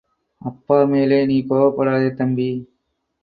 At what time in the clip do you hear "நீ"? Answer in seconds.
1.25-1.37